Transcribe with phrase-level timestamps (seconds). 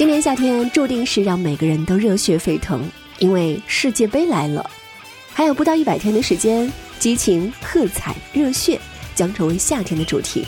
[0.00, 2.82] 今年夏天注定是让每个人都热血沸腾，
[3.18, 4.70] 因为世界杯来了，
[5.30, 8.80] 还有不到一百天的时间，激情、喝彩、热血
[9.14, 10.42] 将成为夏天的主题。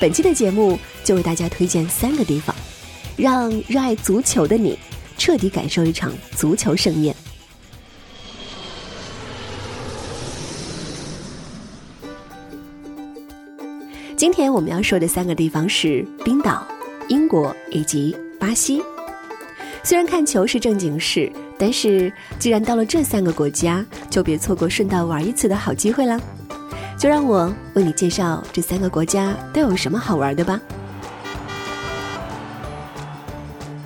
[0.00, 2.54] 本期的节目就为大家推荐三个地方，
[3.16, 4.78] 让热爱足球的你
[5.18, 7.12] 彻底感受一场足球盛宴。
[14.16, 16.64] 今天我们要说的三个地方是冰岛、
[17.08, 18.16] 英国以及。
[18.38, 18.82] 巴西，
[19.82, 26.20] 虽然看球是正经事，但是既然到了这三个国家，就别错过顺道玩一次的好机会了。
[26.98, 30.60] 就让我为你介绍这三个国家都有什么好玩的吧。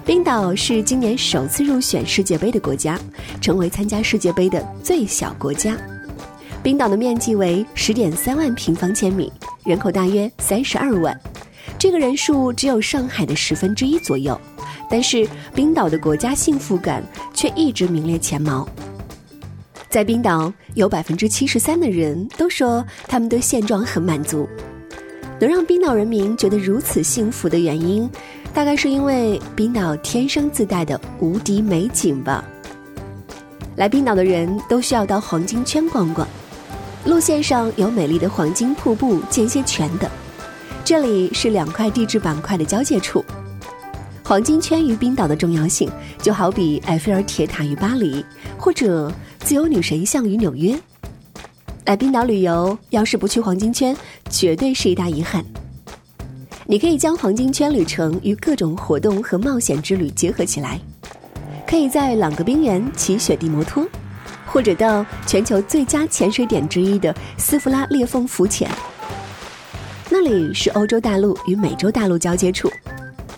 [0.05, 2.99] 冰岛是今年首次入选世界杯的国家，
[3.41, 5.77] 成为参加世界杯的最小国家。
[6.63, 9.33] 冰岛的面积为十点三万平方千米，
[9.65, 11.19] 人口大约三十二万。
[11.81, 14.39] 这个人数只有上海的十分之一左右，
[14.91, 18.69] 但是冰岛的国家幸福感却一直名列前茅。
[19.89, 24.47] 在冰岛，有百分之七十三的人都说他们对现状很满足。
[25.41, 28.07] 能让冰岛人民觉得如此幸福的原因，
[28.53, 32.45] 大概是因为冰岛天生自带的无敌美景吧。
[33.77, 36.29] 来冰岛的人都需要到黄金圈逛逛，
[37.07, 40.11] 路线上有美丽的黄金瀑布、间歇泉等。
[40.91, 43.25] 这里是两块地质板块的交界处，
[44.25, 45.89] 黄金圈与冰岛的重要性
[46.21, 48.25] 就好比埃菲尔铁塔与巴黎，
[48.59, 49.09] 或者
[49.39, 50.77] 自由女神像与纽约。
[51.85, 53.97] 来冰岛旅游，要是不去黄金圈，
[54.31, 55.45] 绝对是一大遗憾。
[56.67, 60.81] 你可以将黄金圈旅程与各种活动和冒险之旅结合起来，
[61.69, 63.87] 可以在朗格冰原骑雪地摩托，
[64.45, 68.69] 或者到全球最佳潜水点之一的斯弗拉裂缝浮潜。
[70.13, 72.69] 那里是欧洲大陆与美洲大陆交接处，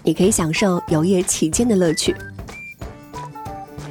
[0.03, 2.17] 你可以享受游曳其间的乐趣。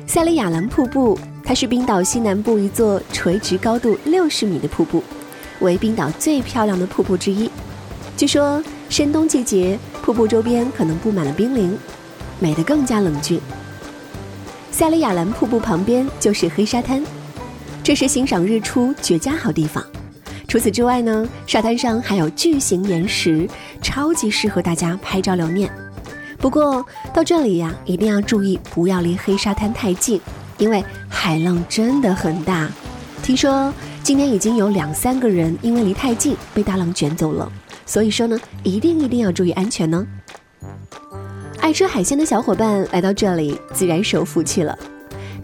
[0.08, 5.03] 塞里亚兰瀑布，它是冰岛西南部一座垂直高度六十米的瀑布，
[5.59, 7.52] 为冰岛最漂亮的瀑布之一。
[8.18, 11.78] 据说深冬季节，瀑布周边可能布满了冰凌，
[12.40, 13.40] 美得更加冷峻。
[14.72, 17.06] 塞里亚兰瀑布旁边就是黑沙滩，
[17.84, 19.86] 这是欣赏日出绝佳好地方。
[20.52, 23.48] 除此之外呢，沙滩上还有巨型岩石，
[23.82, 25.72] 超级适合大家拍照留念。
[26.40, 30.20] 不过到这里呀，一定要注意不要离黑沙滩太近，
[30.58, 32.70] 因为海浪真的很大。
[33.24, 33.74] 听说
[34.04, 37.50] 今年已经有两三个人因为离太近被大浪卷走了，
[37.86, 40.06] 所以说呢，一定一定要注意安全呢。
[41.62, 44.78] 爱吃海鲜的小伙伴来到这里，自然是有福气了。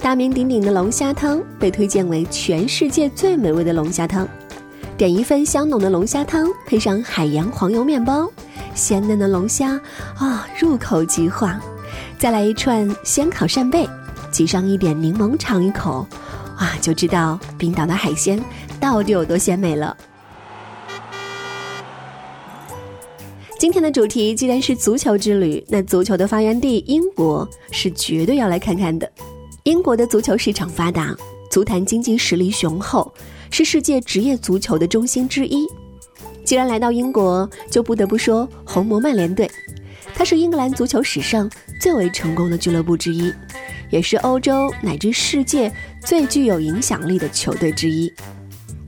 [0.01, 4.27] 大名鼎鼎的龙虾汤被推荐为全世界最美味的龙虾汤。
[4.97, 8.27] 点一份香浓的龙虾汤，配上海洋黄油面包，
[8.73, 9.79] 鲜嫩的龙虾
[10.17, 11.61] 啊，入口即化。
[12.17, 13.87] 再来一串鲜烤扇贝，
[14.31, 16.07] 挤上一点柠檬，尝一口，
[16.59, 18.43] 哇，就知道冰岛的海鲜
[18.79, 19.95] 到底有多鲜美了。
[23.59, 29.07] 今天的主题既然是足球之旅，那足球的发源地英国是绝对要来看看的。
[29.61, 31.15] 英国的足球市场发达，
[31.57, 33.11] 足坛经济实力雄厚。
[33.49, 35.65] 是世界职业足球的中心之一。
[36.45, 39.49] 既然来到英国，就不得不说红魔曼联队。
[40.13, 41.49] 它是英格兰足球史上
[41.81, 43.33] 最为成功的俱乐部之一，
[43.89, 45.73] 也是欧洲乃至世界
[46.05, 48.13] 最具有影响力的球队之一。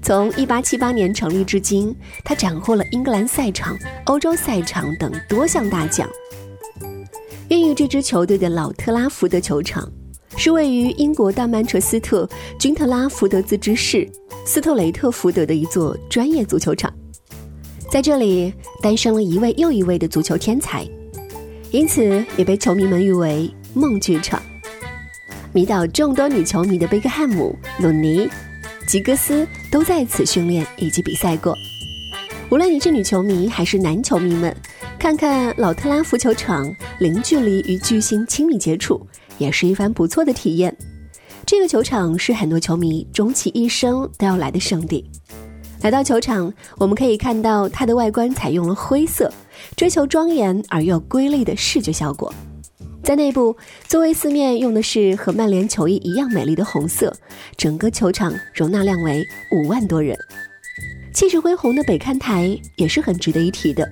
[0.04, 3.76] 从1878年成立至今，它斩获了英格兰赛场、
[4.06, 6.08] 欧洲赛场等多项大奖。
[7.50, 9.92] 孕育这支球队的老特拉福德球场。
[10.38, 12.28] 是位于英国大曼彻斯特
[12.60, 14.10] 君特拉福德兹之市
[14.46, 16.94] 斯特雷特福德的一座专业足球场，
[17.92, 20.88] 在这里诞生了一位又一位的足球天才，
[21.72, 24.42] 因此也被球迷们誉为“梦剧场”。
[25.52, 28.30] 迷倒众多女球迷的贝克汉姆、鲁尼、
[28.88, 31.56] 吉格斯都在此训练以及比赛过。
[32.50, 34.56] 无论你是女球迷还是男球迷们，
[34.98, 39.06] 看看老特拉福球场，零距离与巨星亲密接触，
[39.40, 40.76] 也是一番不错的体验。
[41.46, 45.10] 这个球场是很多球迷终其一生都要来的圣地。
[45.82, 49.34] 来到球场，我们可以看到它的外观采用了灰色，
[49.76, 52.32] 追求庄严而又瑰丽的视觉效果。
[53.02, 53.56] 在内部，
[53.88, 57.16] 座位四面用的是和曼联球衣一样美丽的红色，
[57.56, 60.16] 整个球场容纳量为五万多人。
[61.14, 63.90] 气势恢宏的北看台也是很值得一提的，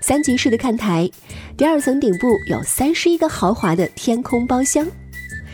[0.00, 1.10] 三级式的看台，
[1.56, 4.86] 第二层顶部有三十一个豪华的天空包厢。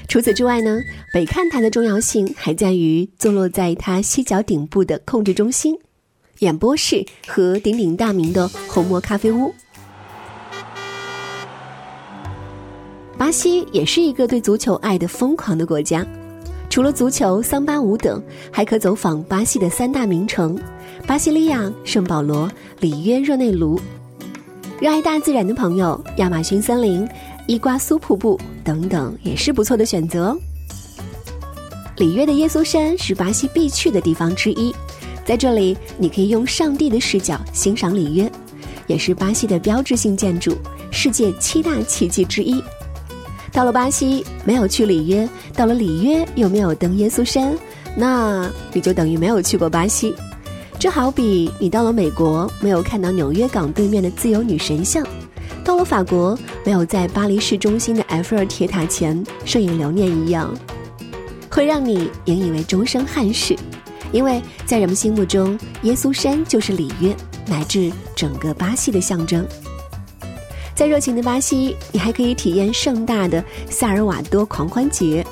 [0.06, 0.80] 除此之外呢，
[1.12, 5.76] 北看台的重要性还在于坐落在它西角顶部的控制中心、
[6.40, 9.54] 演播室和鼎鼎大名的红魔咖啡屋。
[13.16, 16.06] 巴西也是一个对足球爱的疯狂的国家。
[16.68, 20.58] 除了足球、桑巴舞等，还可走访巴西的三大名城：
[21.06, 22.50] 巴西利亚、圣保罗、
[22.80, 23.80] 里约热内卢。
[24.84, 27.08] 热爱大自然的朋友，亚马逊森林、
[27.46, 30.36] 伊瓜苏瀑布等等也是不错的选择。
[31.96, 34.74] 里约的耶稣山是巴西必去的地方之一，
[35.24, 38.30] 在这里你可以用上帝的视角欣赏里约，
[38.86, 40.54] 也是巴西的标志性建筑，
[40.90, 42.62] 世界七大奇迹之一。
[43.52, 47.56] 到了巴西没有去里约，到了里约又没有登耶稣山，
[47.96, 50.14] 那你就等于没有去过巴西。
[50.78, 55.02] 这好比你到了美国没有看到纽约港对面的自由女神像，
[55.64, 60.54] 到了法国没有在巴黎市中心的埃菲尔铁塔前摄影留念一样，
[61.50, 63.56] 会让你引以为终生憾事。
[64.12, 67.16] 因为在人们心目中，耶稣山就是里约
[67.46, 69.44] 乃至整个巴西的象征。
[70.74, 75.24] 在热情的巴西，你还可以体验盛大的萨尔瓦多狂欢节。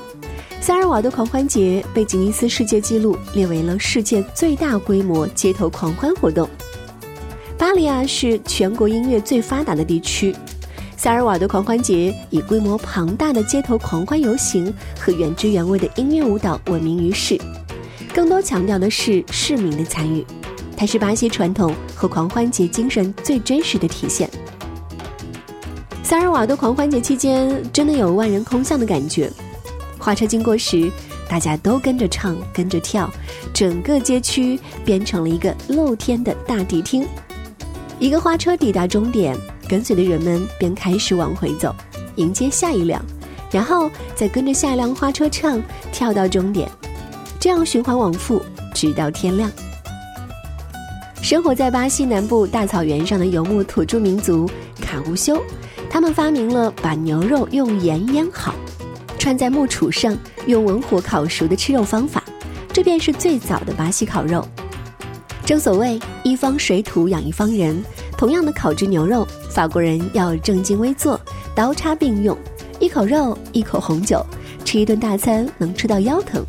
[0.65, 6.49] 萨尔瓦多狂欢节被吉尼斯世界纪录列为了世界最大规模街头狂欢活动。
[7.57, 10.33] 巴黎啊是全国音乐最发达的地区，
[10.95, 17.37] 萨尔瓦多狂欢节以规模庞大的街头狂欢游行和原汁原味的音乐舞蹈闻名于世，
[18.13, 20.25] 更多强调的是市民的参与，
[20.77, 24.29] 它是巴西传统和狂欢节精神最真实的体现。
[26.03, 29.29] 萨尔瓦多狂欢节期间，真的有万人空巷的感觉。
[30.03, 30.91] 花车经过时，
[31.29, 33.09] 大家都跟着唱，跟着跳，
[33.53, 37.07] 整个街区变成了一个露天的大迪厅。
[37.99, 39.33] 一个花车抵达终点，
[39.65, 41.73] 跟随的人们便开始往回走，
[42.17, 43.01] 迎接下一辆，
[43.49, 45.61] 然后再跟着下一辆花车唱，
[45.93, 46.69] 跳到终点，
[47.39, 48.41] 这样循环往复，
[48.73, 49.49] 直到天亮。
[51.21, 54.49] 生活在巴西南部大草原上的游牧土著民族
[54.81, 55.41] 卡乌修。
[55.89, 58.53] 他们发明了把牛肉用盐腌好，
[59.23, 60.17] 串在木杵上，
[60.47, 62.21] 用文火烤熟的吃肉方法，
[62.73, 64.45] 这便是最早的巴西烤肉。
[65.45, 67.81] 正所谓一方水土养一方人，
[68.17, 71.17] 同样的烤制牛肉，法国人要正襟危坐，
[71.55, 72.37] 刀叉并用，
[72.81, 74.21] 一口肉一口红酒，
[74.65, 76.43] 吃一顿大餐能吃到腰疼。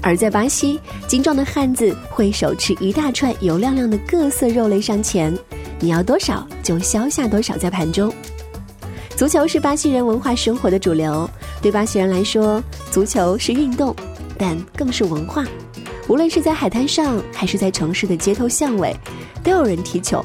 [0.00, 0.78] 而在巴西，
[1.08, 5.36] 精壮的汉子会手持一大串油亮亮的各色肉类上前，
[5.80, 8.14] 你要多少就削下多少在盘中。
[9.16, 11.28] 足球是巴西人文化生活的主流。
[11.62, 13.94] 对巴西人来说，足球是运动，
[14.38, 15.44] 但更是文化。
[16.08, 18.96] 无论是在海滩上，还是在城市的街头巷尾，
[19.44, 20.24] 都有人踢球。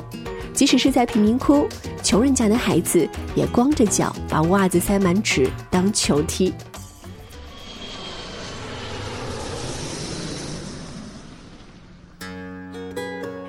[0.54, 1.68] 即使是在贫民窟，
[2.01, 6.54] 穷人家的孩子也光着脚，把袜子塞满纸当球踢。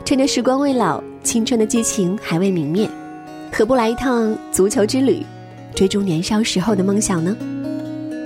[0.05, 2.91] 趁着时光未老，青春的激情还未泯灭，
[3.53, 5.25] 何不来一趟足球之旅？
[5.75, 7.37] 追逐年少时候的梦想呢？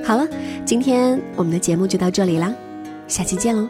[0.04, 0.26] 好了，
[0.64, 2.52] 今天我们的节目就到这里啦，
[3.06, 3.68] 下期见喽。